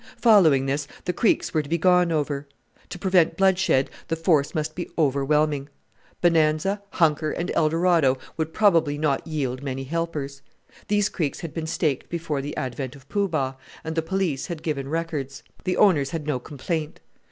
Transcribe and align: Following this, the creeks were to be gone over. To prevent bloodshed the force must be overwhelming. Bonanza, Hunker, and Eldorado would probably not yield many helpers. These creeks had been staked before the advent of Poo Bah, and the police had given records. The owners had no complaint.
Following 0.17 0.65
this, 0.65 0.87
the 1.05 1.13
creeks 1.13 1.53
were 1.53 1.61
to 1.61 1.69
be 1.69 1.77
gone 1.77 2.11
over. 2.11 2.47
To 2.89 2.97
prevent 2.97 3.37
bloodshed 3.37 3.91
the 4.07 4.15
force 4.15 4.55
must 4.55 4.73
be 4.73 4.89
overwhelming. 4.97 5.69
Bonanza, 6.23 6.81
Hunker, 6.93 7.29
and 7.29 7.51
Eldorado 7.51 8.17
would 8.35 8.51
probably 8.51 8.97
not 8.97 9.27
yield 9.27 9.61
many 9.61 9.83
helpers. 9.83 10.41
These 10.87 11.09
creeks 11.09 11.41
had 11.41 11.53
been 11.53 11.67
staked 11.67 12.09
before 12.09 12.41
the 12.41 12.57
advent 12.57 12.95
of 12.95 13.07
Poo 13.09 13.27
Bah, 13.27 13.53
and 13.83 13.95
the 13.95 14.01
police 14.01 14.47
had 14.47 14.63
given 14.63 14.89
records. 14.89 15.43
The 15.65 15.77
owners 15.77 16.09
had 16.09 16.25
no 16.25 16.39
complaint. 16.39 16.99